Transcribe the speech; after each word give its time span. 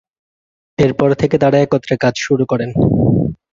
এরপর 0.79 1.09
থেকে 1.13 1.35
তারা 1.37 1.57
একত্রে 1.59 1.95
কাজ 2.03 2.15
শুরু 2.25 2.43
করেন। 2.45 2.69